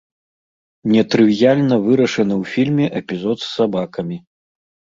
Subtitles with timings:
[0.93, 4.17] Нетрывіяльна вырашаны ў фільме эпізод з сабакамі.